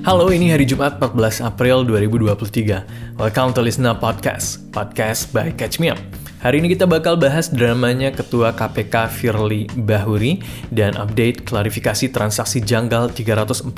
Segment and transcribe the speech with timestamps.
[0.00, 3.20] Halo, ini hari Jumat 14 April 2023.
[3.20, 6.00] Welcome to Listener Podcast, podcast by Catch Me Up.
[6.40, 10.40] Hari ini kita bakal bahas dramanya Ketua KPK Firly Bahuri
[10.72, 13.76] dan update klarifikasi transaksi janggal 349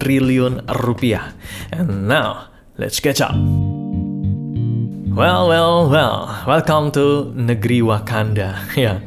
[0.00, 1.36] triliun rupiah.
[1.68, 2.48] And now,
[2.80, 3.36] let's catch up.
[5.12, 8.64] Well, well, well, welcome to negeri Wakanda.
[8.80, 9.04] ya,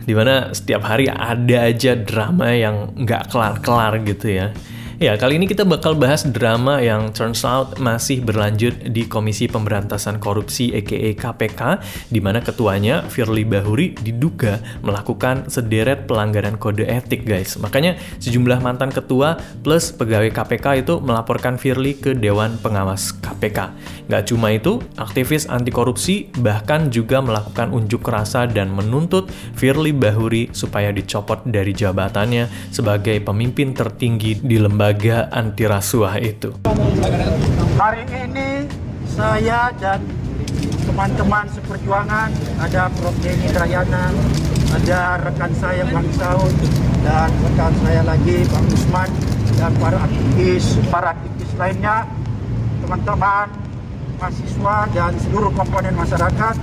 [0.00, 4.56] di mana setiap hari ada aja drama yang nggak kelar-kelar gitu ya.
[4.96, 10.16] Ya, kali ini kita bakal bahas drama yang turns out masih berlanjut di Komisi Pemberantasan
[10.16, 11.60] Korupsi aka KPK,
[12.08, 17.60] di mana ketuanya Firly Bahuri diduga melakukan sederet pelanggaran kode etik, guys.
[17.60, 23.76] Makanya sejumlah mantan ketua plus pegawai KPK itu melaporkan Firly ke Dewan Pengawas KPK.
[24.08, 29.28] Gak cuma itu, aktivis anti korupsi bahkan juga melakukan unjuk rasa dan menuntut
[29.60, 36.54] Firly Bahuri supaya dicopot dari jabatannya sebagai pemimpin tertinggi di lembaga lembaga anti rasuah itu.
[37.74, 38.70] Hari ini
[39.10, 39.98] saya dan
[40.86, 42.30] teman-teman seperjuangan,
[42.62, 43.10] ada Prof.
[43.18, 44.14] Denny Drayana,
[44.70, 46.54] ada rekan saya Bang Saud,
[47.02, 49.10] dan rekan saya lagi Bang Usman,
[49.58, 52.06] dan para aktivis, para aktivis lainnya,
[52.86, 53.50] teman-teman
[54.22, 56.54] mahasiswa dan seluruh komponen masyarakat,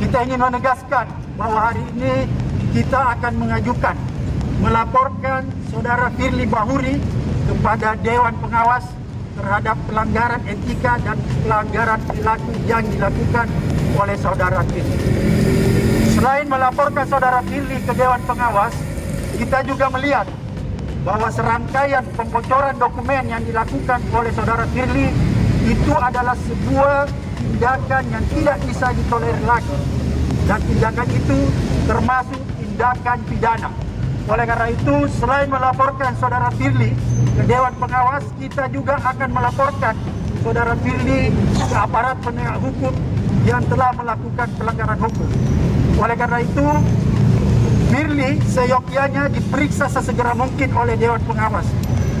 [0.00, 2.24] kita ingin menegaskan bahwa hari ini
[2.72, 3.96] kita akan mengajukan,
[4.64, 7.19] melaporkan saudara Firly Bahuri
[7.50, 8.86] kepada Dewan Pengawas
[9.34, 13.46] terhadap pelanggaran etika dan pelanggaran perilaku yang dilakukan
[13.98, 14.98] oleh saudara Firly.
[16.14, 18.74] Selain melaporkan saudara Firly ke Dewan Pengawas,
[19.34, 20.30] kita juga melihat
[21.02, 25.10] bahwa serangkaian pembocoran dokumen yang dilakukan oleh saudara Firly
[25.66, 29.78] itu adalah sebuah tindakan yang tidak bisa ditolerir lagi.
[30.46, 31.38] Dan tindakan itu
[31.86, 33.70] termasuk tindakan pidana.
[34.30, 36.94] Oleh karena itu, selain melaporkan saudara Firly
[37.40, 39.96] ke Dewan Pengawas, kita juga akan melaporkan
[40.44, 42.92] saudara Firly ke aparat penegak hukum
[43.48, 45.28] yang telah melakukan pelanggaran hukum.
[45.96, 46.66] Oleh karena itu,
[47.88, 51.64] Firly seyogyanya diperiksa sesegera mungkin oleh Dewan Pengawas.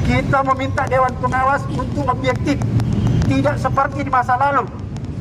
[0.08, 2.56] Kita meminta Dewan Pengawas untuk objektif,
[3.28, 4.64] tidak seperti di masa lalu.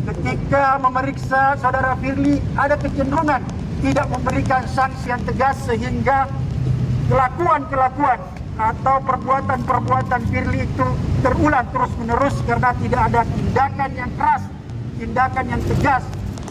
[0.07, 3.43] Ketika memeriksa saudara Firly, ada kecenderungan
[3.83, 6.31] tidak memberikan sanksi yang tegas sehingga
[7.11, 10.87] kelakuan-kelakuan atau perbuatan-perbuatan Firly itu
[11.23, 14.43] terulang terus-menerus karena tidak ada tindakan yang keras,
[14.99, 16.03] tindakan yang tegas,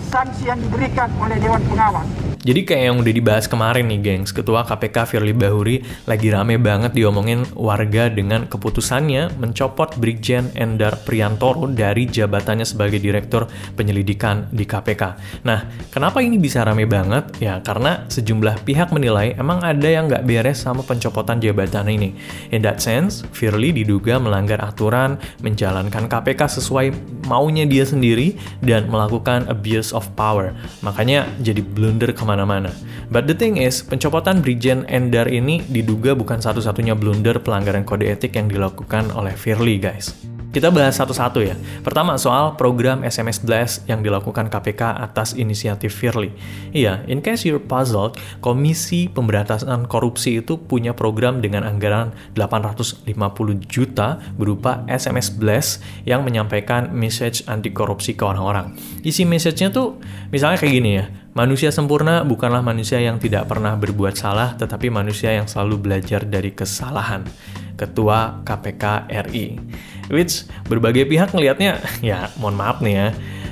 [0.08, 2.08] sanksi yang diberikan oleh Dewan Pengawas.
[2.48, 6.96] Jadi kayak yang udah dibahas kemarin nih gengs, Ketua KPK Firly Bahuri lagi rame banget
[6.96, 15.02] diomongin warga dengan keputusannya mencopot Brigjen Endar Priantoro dari jabatannya sebagai Direktur Penyelidikan di KPK.
[15.44, 17.36] Nah, kenapa ini bisa rame banget?
[17.36, 22.16] Ya, karena sejumlah pihak menilai emang ada yang nggak beres sama pencopotan jabatan ini.
[22.48, 26.96] In that sense, Firly diduga melanggar aturan, menjalankan KPK sesuai
[27.28, 30.56] maunya dia sendiri, dan melakukan abuse of power.
[30.80, 32.70] Makanya jadi blunder ke mana ke mana-mana.
[33.10, 38.38] But the thing is, pencopotan Brigjen Endar ini diduga bukan satu-satunya blunder pelanggaran kode etik
[38.38, 40.37] yang dilakukan oleh Firly, guys.
[40.48, 41.60] Kita bahas satu-satu ya.
[41.84, 46.32] Pertama soal program SMS Blast yang dilakukan KPK atas inisiatif Firly.
[46.72, 53.04] Iya, in case you're puzzled, Komisi Pemberantasan Korupsi itu punya program dengan anggaran 850
[53.68, 58.72] juta berupa SMS Blast yang menyampaikan message anti korupsi ke orang-orang.
[59.04, 60.00] Isi message-nya tuh
[60.32, 61.12] misalnya kayak gini ya.
[61.36, 66.56] Manusia sempurna bukanlah manusia yang tidak pernah berbuat salah, tetapi manusia yang selalu belajar dari
[66.56, 67.28] kesalahan.
[67.78, 69.46] Ketua KPK RI.
[70.08, 73.08] Which berbagai pihak ngelihatnya, ya mohon maaf nih ya,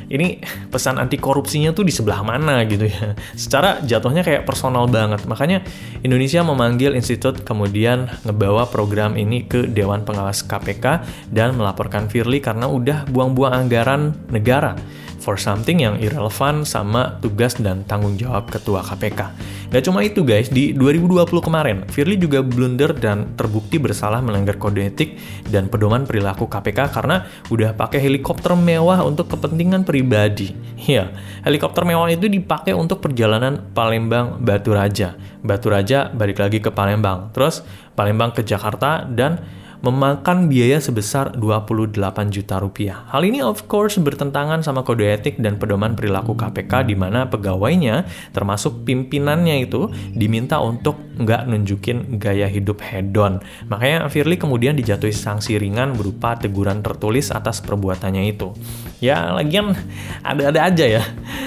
[0.06, 0.38] ini
[0.70, 3.18] pesan anti korupsinya tuh di sebelah mana gitu ya.
[3.34, 5.26] Secara jatuhnya kayak personal banget.
[5.26, 5.66] Makanya
[6.06, 11.02] Indonesia memanggil institut kemudian ngebawa program ini ke Dewan Pengawas KPK
[11.34, 14.78] dan melaporkan Firly karena udah buang-buang anggaran negara
[15.26, 19.34] for something yang irrelevant sama tugas dan tanggung jawab ketua KPK.
[19.74, 24.86] Gak cuma itu guys, di 2020 kemarin, Firly juga blunder dan terbukti bersalah melanggar kode
[24.86, 25.18] etik
[25.50, 30.54] dan pedoman perilaku KPK karena udah pakai helikopter mewah untuk kepentingan pribadi.
[30.86, 31.10] Ya,
[31.42, 35.18] helikopter mewah itu dipakai untuk perjalanan Palembang Batu Raja.
[35.42, 37.66] Batu Raja balik lagi ke Palembang, terus
[37.98, 39.42] Palembang ke Jakarta dan
[39.84, 41.96] memakan biaya sebesar 28
[42.32, 43.04] juta rupiah.
[43.12, 48.06] Hal ini of course bertentangan sama kode etik dan pedoman perilaku KPK di mana pegawainya
[48.32, 53.40] termasuk pimpinannya itu diminta untuk nggak nunjukin gaya hidup hedon.
[53.68, 58.52] Makanya Firly kemudian dijatuhi sanksi ringan berupa teguran tertulis atas perbuatannya itu.
[59.00, 59.76] Ya lagian
[60.24, 61.02] ada-ada aja ya.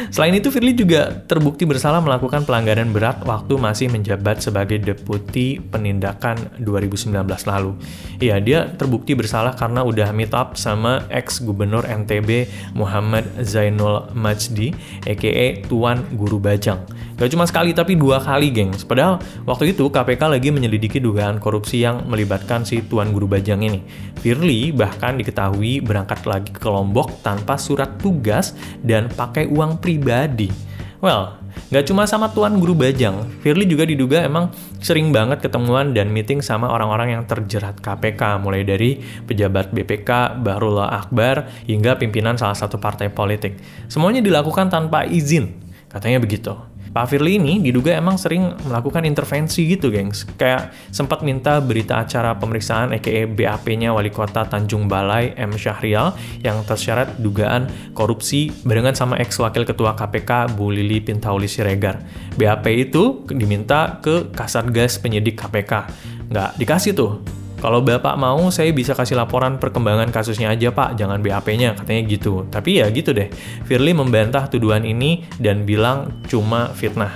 [0.09, 6.57] Selain itu, Firly juga terbukti bersalah melakukan pelanggaran berat waktu masih menjabat sebagai Deputi Penindakan
[6.57, 7.13] 2019
[7.45, 7.77] lalu.
[8.19, 14.75] Iya, dia terbukti bersalah karena udah meet up sama ex-gubernur NTB Muhammad Zainul Majdi,
[15.07, 16.83] aka Tuan Guru Bajang.
[17.16, 18.75] Gak cuma sekali, tapi dua kali, geng.
[18.83, 23.80] Padahal waktu itu KPK lagi menyelidiki dugaan korupsi yang melibatkan si Tuan Guru Bajang ini.
[24.19, 28.51] Firly bahkan diketahui berangkat lagi ke Lombok tanpa surat tugas
[28.83, 30.51] dan pakai uang pribadi.
[31.00, 31.39] Well,
[31.69, 34.50] nggak cuma sama Tuan Guru Bajang, Firly juga diduga emang
[34.81, 38.98] sering banget ketemuan dan meeting sama orang-orang yang terjerat KPK, mulai dari
[39.30, 43.62] pejabat BPK, Bahrullah Akbar, hingga pimpinan salah satu partai politik.
[43.86, 45.54] Semuanya dilakukan tanpa izin,
[45.94, 46.57] katanya begitu.
[46.89, 50.25] Pak Firly ini diduga emang sering melakukan intervensi gitu, gengs.
[50.38, 55.53] Kayak sempat minta berita acara pemeriksaan EKE BAP-nya Wali Kota Tanjung Balai M.
[55.53, 62.01] Syahrial yang tersyarat dugaan korupsi barengan sama ex-wakil ketua KPK Bu Lili Pintauli Siregar.
[62.36, 65.89] BAP itu diminta ke Kasatgas penyidik KPK.
[66.30, 67.21] Nggak dikasih tuh
[67.59, 72.47] kalau Bapak mau, saya bisa kasih laporan perkembangan kasusnya aja Pak, jangan BAP-nya, katanya gitu.
[72.47, 73.27] Tapi ya gitu deh,
[73.67, 77.11] Firly membantah tuduhan ini dan bilang cuma fitnah.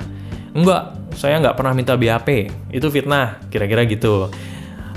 [0.52, 4.28] Enggak, saya nggak pernah minta BAP, itu fitnah, kira-kira gitu.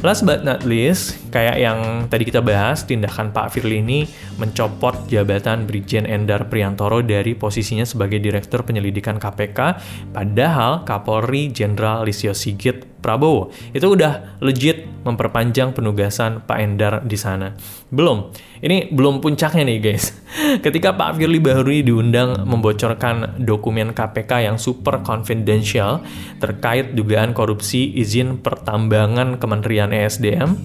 [0.05, 1.79] Last but not least, kayak yang
[2.09, 4.09] tadi kita bahas, tindakan Pak Firly ini
[4.41, 9.77] mencopot jabatan Brigjen Endar Priantoro dari posisinya sebagai Direktur Penyelidikan KPK,
[10.17, 17.55] padahal Kapolri Jenderal Lisio Sigit Prabowo itu udah legit memperpanjang penugasan Pak Endar di sana.
[17.93, 18.33] Belum,
[18.65, 20.11] ini belum puncaknya nih guys.
[20.65, 26.01] Ketika Pak Firly Bahuri diundang membocorkan dokumen KPK yang super confidential
[26.41, 30.59] terkait dugaan korupsi izin pertambangan Kementerian ESDM,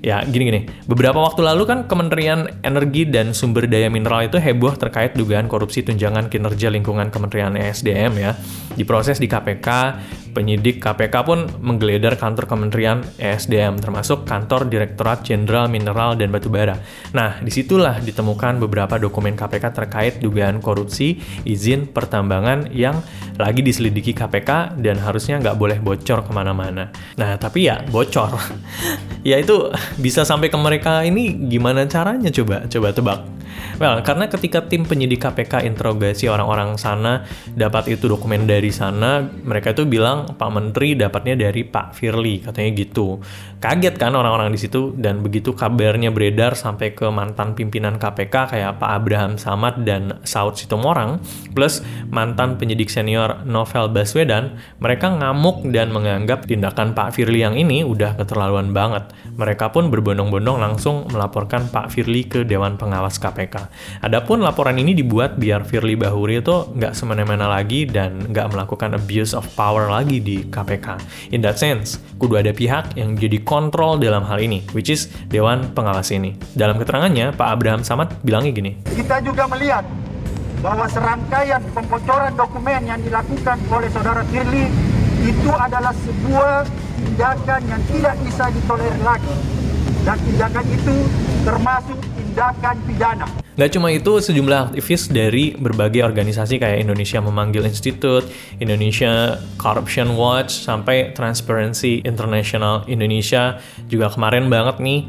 [0.00, 0.64] Ya, gini-gini.
[0.88, 5.84] Beberapa waktu lalu kan Kementerian Energi dan Sumber Daya Mineral itu heboh terkait dugaan korupsi
[5.84, 8.32] tunjangan kinerja lingkungan Kementerian ESDM ya.
[8.80, 9.68] Diproses di KPK,
[10.32, 16.78] penyidik KPK pun menggeledah kantor Kementerian ESDM, termasuk kantor Direktorat Jenderal Mineral dan Batubara.
[17.12, 23.02] Nah, di situlah ditemukan beberapa dokumen KPK terkait dugaan korupsi izin pertambangan yang
[23.36, 26.88] lagi diselidiki KPK dan harusnya nggak boleh bocor ke mana-mana.
[27.18, 28.36] Nah, tapi ya bocor.
[29.30, 32.64] ya itu bisa sampai ke mereka ini gimana caranya coba?
[32.70, 33.20] Coba tebak.
[33.80, 37.24] Well, karena ketika tim penyidik KPK interogasi orang-orang sana
[37.56, 42.70] dapat itu dokumen dari sana, mereka itu bilang Pak Menteri dapatnya dari Pak Firly, katanya
[42.76, 43.20] gitu.
[43.60, 48.80] Kaget kan orang-orang di situ dan begitu kabarnya beredar sampai ke mantan pimpinan KPK kayak
[48.80, 51.20] Pak Abraham Samad dan Saud Sitomorang,
[51.52, 57.84] plus mantan penyidik senior Novel Baswedan, mereka ngamuk dan menganggap tindakan Pak Firly yang ini
[57.84, 59.12] udah keterlaluan banget.
[59.36, 63.56] Mereka pun berbondong-bondong langsung melaporkan Pak Firly ke Dewan Pengawas KPK.
[64.04, 69.32] Adapun laporan ini dibuat biar Firly Bahuri itu nggak semena-mena lagi dan nggak melakukan abuse
[69.32, 71.00] of power lagi di KPK.
[71.32, 75.72] In that sense, kudu ada pihak yang jadi kontrol dalam hal ini, which is Dewan
[75.72, 76.36] Pengawas ini.
[76.52, 78.76] Dalam keterangannya, Pak Abraham Samad bilangnya gini.
[78.84, 79.88] Kita juga melihat
[80.60, 84.68] bahwa serangkaian pembocoran dokumen yang dilakukan oleh saudara Firly
[85.20, 86.68] itu adalah sebuah
[87.00, 89.36] tindakan yang tidak bisa ditolerir lagi.
[90.00, 90.96] Dan tindakan itu
[91.44, 91.98] termasuk
[92.30, 93.26] tindakan pidana.
[93.58, 98.24] Gak cuma itu, sejumlah aktivis dari berbagai organisasi kayak Indonesia Memanggil Institute,
[98.62, 103.58] Indonesia Corruption Watch, sampai Transparency International Indonesia
[103.90, 105.00] juga kemarin banget nih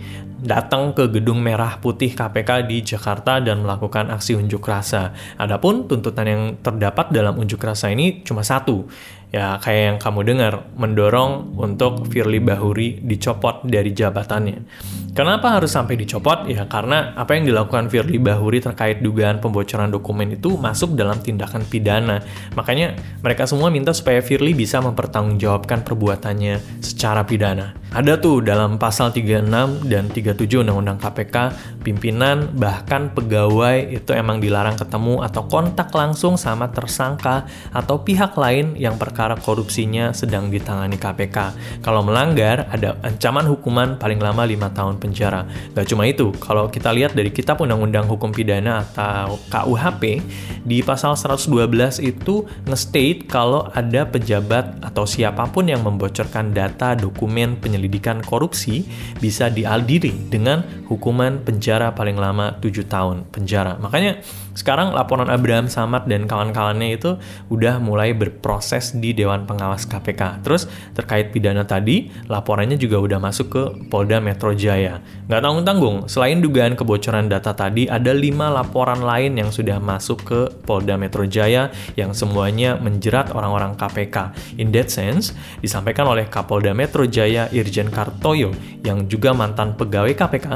[0.42, 5.14] datang ke gedung merah putih KPK di Jakarta dan melakukan aksi unjuk rasa.
[5.38, 8.90] Adapun tuntutan yang terdapat dalam unjuk rasa ini cuma satu,
[9.32, 14.68] ya kayak yang kamu dengar, mendorong untuk Firly Bahuri dicopot dari jabatannya.
[15.12, 16.48] Kenapa harus sampai dicopot?
[16.52, 21.64] Ya karena apa yang dilakukan Firly Bahuri terkait dugaan pembocoran dokumen itu masuk dalam tindakan
[21.68, 22.24] pidana.
[22.56, 27.81] Makanya mereka semua minta supaya Firly bisa mempertanggungjawabkan perbuatannya secara pidana.
[27.92, 29.52] Ada tuh dalam pasal 36
[29.92, 31.36] dan 37 Undang-Undang KPK,
[31.84, 37.44] pimpinan bahkan pegawai itu emang dilarang ketemu atau kontak langsung sama tersangka
[37.76, 41.38] atau pihak lain yang perkara korupsinya sedang ditangani KPK.
[41.84, 45.44] Kalau melanggar, ada ancaman hukuman paling lama 5 tahun penjara.
[45.76, 50.24] Gak cuma itu, kalau kita lihat dari Kitab Undang-Undang Hukum Pidana atau KUHP,
[50.64, 57.60] di pasal 112 itu nge-state kalau ada pejabat atau siapa pun yang membocorkan data dokumen
[57.60, 58.86] penyelidikan penyelidikan korupsi
[59.18, 63.82] bisa diadili dengan hukuman penjara paling lama 7 tahun penjara.
[63.82, 64.22] Makanya
[64.52, 67.16] Sekarang laporan Abraham Samad dan kawan-kawannya itu
[67.48, 70.44] udah mulai berproses di Dewan Pengawas KPK.
[70.44, 75.00] Terus terkait pidana tadi, laporannya juga udah masuk ke Polda Metro Jaya.
[75.32, 80.40] Nggak tanggung-tanggung, selain dugaan kebocoran data tadi, ada lima laporan lain yang sudah masuk ke
[80.68, 84.36] Polda Metro Jaya yang semuanya menjerat orang-orang KPK.
[84.58, 85.32] In that sense,
[85.62, 90.48] disampaikan oleh Kapolda Metro Jaya Irjen Kartoyo yang juga mantan pegawai KPK,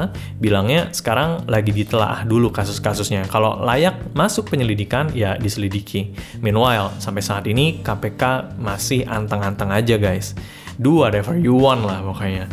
[0.42, 3.30] bilangnya sekarang lagi ditelaah dulu kasus-kasusnya.
[3.30, 3.85] Kalau layak
[4.16, 6.14] masuk penyelidikan, ya diselidiki.
[6.40, 10.32] Meanwhile, sampai saat ini KPK masih anteng-anteng aja guys.
[10.76, 12.48] Do whatever you want lah pokoknya.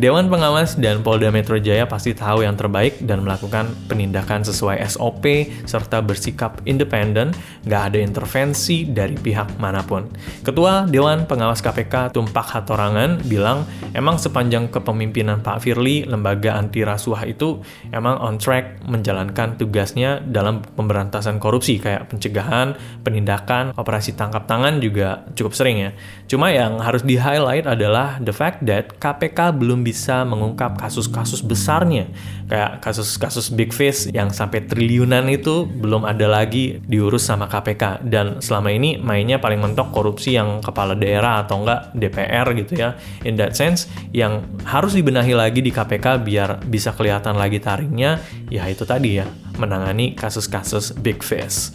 [0.00, 5.52] Dewan Pengawas dan Polda Metro Jaya pasti tahu yang terbaik dan melakukan penindakan sesuai SOP
[5.68, 7.36] serta bersikap independen,
[7.68, 10.08] nggak ada intervensi dari pihak mana pun.
[10.40, 17.28] Ketua Dewan Pengawas KPK Tumpak Hatorangan bilang emang sepanjang kepemimpinan Pak Firly, lembaga anti rasuah
[17.28, 17.60] itu
[17.92, 25.28] emang on track menjalankan tugasnya dalam pemberantasan korupsi kayak pencegahan, penindakan, operasi tangkap tangan juga
[25.36, 25.90] cukup sering ya.
[26.32, 32.08] Cuma yang harus di-highlight adalah the fact that KPK belum bisa mengungkap kasus-kasus besarnya.
[32.48, 38.40] Kayak kasus-kasus big fish yang sampai triliunan itu belum ada lagi diurus sama KPK dan
[38.40, 42.96] selama ini mainnya paling mentok korupsi yang kepala daerah atau enggak DPR gitu ya.
[43.26, 48.64] In that sense yang harus dibenahi lagi di KPK biar bisa kelihatan lagi taringnya ya
[48.70, 49.26] itu tadi ya
[49.60, 51.74] menangani kasus-kasus big fish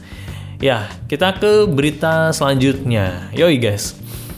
[0.58, 3.30] ya kita ke berita selanjutnya.
[3.34, 3.94] Yoi guys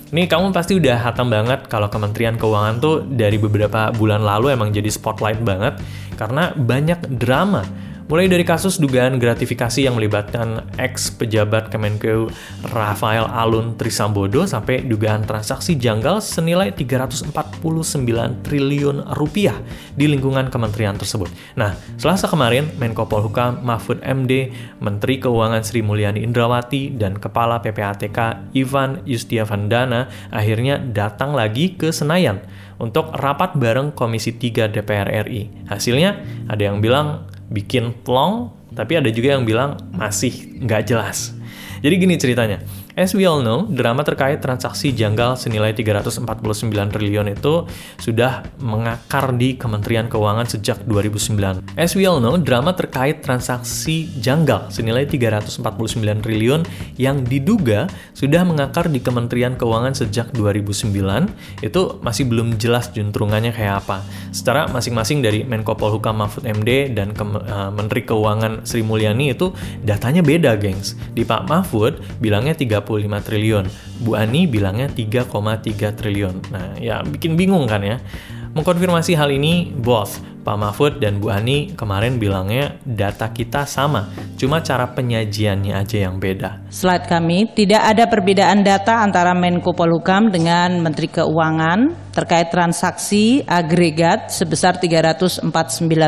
[0.09, 4.73] ini kamu pasti udah hatam banget kalau Kementerian Keuangan tuh dari beberapa bulan lalu emang
[4.73, 5.77] jadi spotlight banget
[6.17, 7.61] karena banyak drama
[8.09, 12.25] Mulai dari kasus dugaan gratifikasi yang melibatkan ex pejabat Kemenkeu
[12.73, 17.29] Rafael Alun Trisambodo sampai dugaan transaksi janggal senilai 349
[18.41, 19.53] triliun rupiah
[19.93, 21.29] di lingkungan kementerian tersebut.
[21.53, 28.49] Nah, selasa kemarin Menko Polhukam Mahfud MD, Menteri Keuangan Sri Mulyani Indrawati, dan Kepala PPATK
[28.57, 32.41] Ivan Yustiavandana akhirnya datang lagi ke Senayan
[32.81, 35.69] untuk rapat bareng Komisi 3 DPR RI.
[35.69, 36.17] Hasilnya,
[36.49, 41.33] ada yang bilang bikin plong, tapi ada juga yang bilang masih nggak jelas.
[41.81, 42.61] Jadi gini ceritanya,
[42.99, 47.63] As we all know, drama terkait transaksi janggal senilai 349 triliun itu
[47.95, 51.63] sudah mengakar di Kementerian Keuangan sejak 2009.
[51.79, 55.63] As we all know, drama terkait transaksi janggal senilai 349
[56.19, 56.67] triliun
[56.99, 60.91] yang diduga sudah mengakar di Kementerian Keuangan sejak 2009
[61.63, 64.03] itu masih belum jelas juntrungannya kayak apa.
[64.35, 69.55] Secara masing-masing dari Menko Polhukam Mahfud MD dan Ke uh, Menteri Keuangan Sri Mulyani itu
[69.87, 70.99] datanya beda, gengs.
[71.15, 73.65] Di Pak Mahfud bilangnya 30 25 triliun.
[74.01, 76.35] Bu Ani bilangnya 3,3 triliun.
[76.49, 78.01] Nah, ya bikin bingung kan ya.
[78.49, 84.65] Mengkonfirmasi hal ini, both Pak Mahfud dan Bu Ani kemarin bilangnya data kita sama, cuma
[84.65, 86.65] cara penyajiannya aja yang beda.
[86.73, 94.33] Slide kami, tidak ada perbedaan data antara Menko Polhukam dengan Menteri Keuangan terkait transaksi agregat
[94.33, 95.45] sebesar 349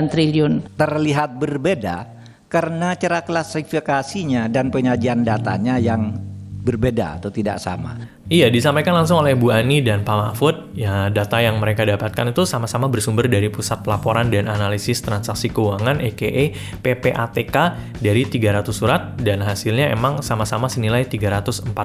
[0.09, 0.73] triliun.
[0.73, 2.09] Terlihat berbeda
[2.49, 6.30] karena cara klasifikasinya dan penyajian datanya yang
[6.61, 7.97] berbeda atau tidak sama.
[8.31, 10.71] Iya, disampaikan langsung oleh Bu Ani dan Pak Mahfud.
[10.77, 15.99] Ya, data yang mereka dapatkan itu sama-sama bersumber dari Pusat Pelaporan dan Analisis Transaksi Keuangan
[15.99, 17.55] (EKE) PPATK
[17.99, 21.75] dari 300 surat dan hasilnya emang sama-sama senilai 349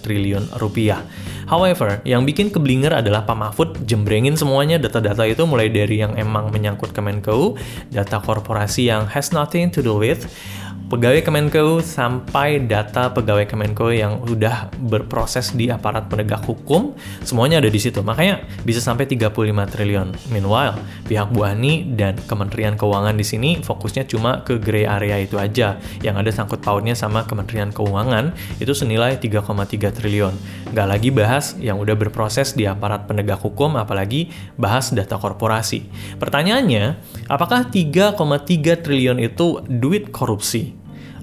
[0.00, 1.04] triliun rupiah.
[1.44, 6.48] However, yang bikin keblinger adalah Pak Mahfud jembrengin semuanya data-data itu mulai dari yang emang
[6.56, 7.58] menyangkut Kemenkeu,
[7.92, 10.24] data korporasi yang has nothing to do with,
[10.86, 16.94] pegawai Kemenko sampai data pegawai Kemenko yang sudah berproses di aparat penegak hukum
[17.26, 18.06] semuanya ada di situ.
[18.06, 19.34] Makanya bisa sampai 35
[19.66, 20.14] triliun.
[20.30, 20.78] Meanwhile
[21.10, 25.82] pihak Bu Ani dan Kementerian Keuangan di sini fokusnya cuma ke gray area itu aja.
[26.06, 28.30] Yang ada sangkut pautnya sama Kementerian Keuangan
[28.62, 30.34] itu senilai 3,3 triliun.
[30.70, 35.90] Nggak lagi bahas yang udah berproses di aparat penegak hukum apalagi bahas data korporasi.
[36.22, 36.94] Pertanyaannya
[37.26, 38.14] apakah 3,3
[38.86, 40.75] triliun itu duit korupsi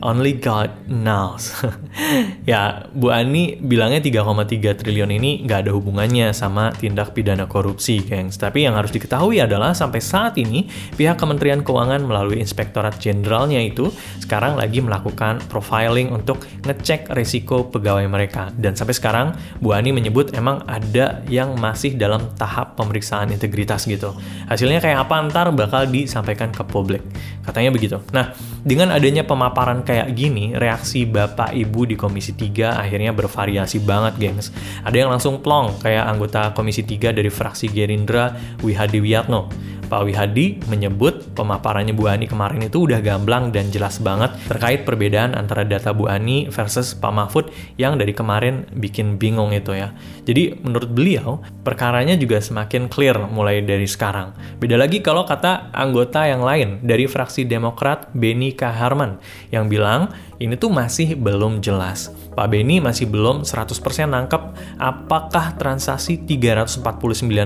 [0.03, 1.55] Only God knows.
[2.51, 8.35] ya, Bu Ani bilangnya 3,3 triliun ini nggak ada hubungannya sama tindak pidana korupsi, gengs.
[8.35, 10.67] Tapi yang harus diketahui adalah sampai saat ini
[10.99, 18.03] pihak Kementerian Keuangan melalui Inspektorat Jenderalnya itu sekarang lagi melakukan profiling untuk ngecek resiko pegawai
[18.11, 18.51] mereka.
[18.59, 19.27] Dan sampai sekarang
[19.63, 24.11] Bu Ani menyebut emang ada yang masih dalam tahap pemeriksaan integritas gitu.
[24.51, 26.99] Hasilnya kayak apa ntar bakal disampaikan ke publik.
[27.47, 28.03] Katanya begitu.
[28.11, 28.35] Nah,
[28.67, 34.49] dengan adanya pemaparan kayak gini, reaksi Bapak Ibu di Komisi 3 akhirnya bervariasi banget, gengs.
[34.81, 38.33] Ada yang langsung plong, kayak anggota Komisi 3 dari fraksi Gerindra,
[38.65, 39.72] Wihadi Wiyatno.
[39.93, 45.37] Pak Wihadi menyebut pemaparannya Bu Ani kemarin itu udah gamblang dan jelas banget terkait perbedaan
[45.37, 49.93] antara data Bu Ani versus Pak Mahfud yang dari kemarin bikin bingung itu ya.
[50.25, 54.33] Jadi menurut beliau, perkaranya juga semakin clear mulai dari sekarang.
[54.57, 59.21] Beda lagi kalau kata anggota yang lain dari fraksi Demokrat Beni Kaharman
[59.53, 60.09] yang bilang
[60.43, 62.11] ini tuh masih belum jelas.
[62.35, 64.41] Pak Beni masih belum 100% nangkep
[64.75, 66.83] apakah transaksi 349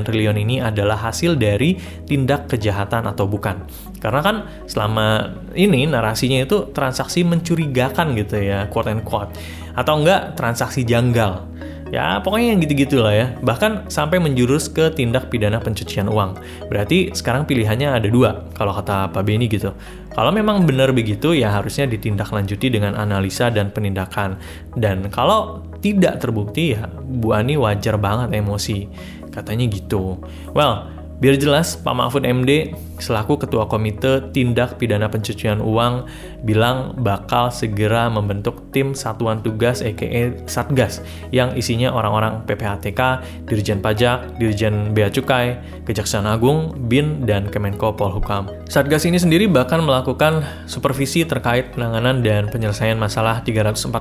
[0.01, 1.77] triliun ini adalah hasil dari
[2.10, 3.70] tindak kejahatan atau bukan.
[4.01, 4.36] Karena kan
[4.66, 9.30] selama ini narasinya itu transaksi mencurigakan gitu ya, quote and quote.
[9.77, 11.46] Atau enggak transaksi janggal.
[11.88, 13.27] Ya, pokoknya yang gitu-gitu lah ya.
[13.39, 16.36] Bahkan sampai menjurus ke tindak pidana pencucian uang.
[16.68, 19.72] Berarti sekarang pilihannya ada dua, kalau kata Pak Beni gitu.
[20.18, 24.42] Kalau memang benar begitu, ya harusnya ditindaklanjuti dengan analisa dan penindakan.
[24.74, 28.90] Dan kalau tidak terbukti, ya Bu Ani wajar banget emosi.
[29.30, 30.18] Katanya gitu.
[30.58, 36.06] Well, Biar jelas, Pak Mahfud MD selaku Ketua Komite Tindak Pidana Pencucian Uang
[36.44, 41.01] bilang bakal segera membentuk tim satuan tugas EKE Satgas
[41.34, 48.50] yang isinya orang-orang PPHTK, Dirjen Pajak, Dirjen Bea Cukai, Kejaksaan Agung, BIN, dan Kemenko Polhukam.
[48.68, 53.94] Satgas ini sendiri bahkan melakukan supervisi terkait penanganan dan penyelesaian masalah 349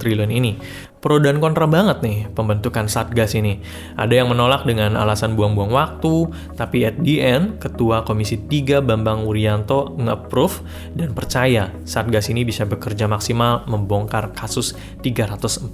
[0.00, 0.52] triliun ini
[1.04, 3.60] pro dan kontra banget nih pembentukan Satgas ini.
[4.00, 9.28] Ada yang menolak dengan alasan buang-buang waktu, tapi at the end, Ketua Komisi 3 Bambang
[9.28, 10.64] Wuryanto nge-approve
[10.96, 14.72] dan percaya Satgas ini bisa bekerja maksimal membongkar kasus
[15.04, 15.68] 349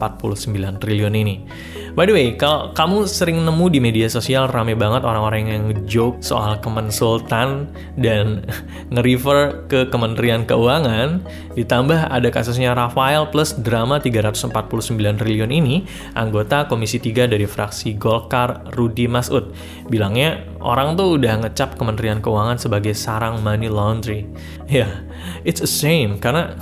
[0.83, 1.47] triliun ini.
[1.95, 6.27] By the way, kalau kamu sering nemu di media sosial rame banget orang-orang yang joke
[6.27, 8.43] soal Kemensultan dan
[8.99, 11.23] nge-refer ke Kementerian Keuangan,
[11.55, 14.51] ditambah ada kasusnya Rafael plus drama 349
[14.99, 15.87] triliun ini,
[16.19, 19.55] anggota Komisi 3 dari fraksi Golkar Rudi Masud
[19.91, 24.25] bilangnya orang tuh udah ngecap Kementerian Keuangan sebagai sarang money laundry.
[24.65, 24.91] Ya, yeah,
[25.45, 26.57] it's a shame karena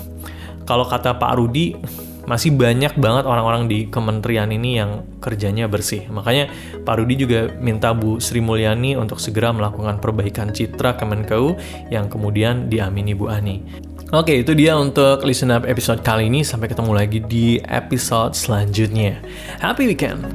[0.67, 1.79] kalau kata Pak Rudi
[2.27, 6.03] masih banyak banget orang-orang di kementerian ini yang kerjanya bersih.
[6.11, 6.51] Makanya
[6.83, 11.55] Pak Rudi juga minta Bu Sri Mulyani untuk segera melakukan perbaikan citra Kemenkeu
[11.95, 13.63] yang kemudian diamini Bu Ani.
[14.11, 16.43] Oke, itu dia untuk listen up episode kali ini.
[16.43, 19.23] Sampai ketemu lagi di episode selanjutnya.
[19.63, 20.27] Happy weekend!